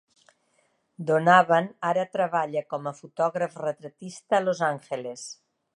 Donavan 1.09 1.67
ara 1.91 2.07
treballa 2.17 2.65
com 2.75 2.91
a 2.93 2.97
fotògraf 3.01 3.61
retratista 3.67 4.41
a 4.41 4.45
Los 4.49 4.69
Angeles. 4.75 5.33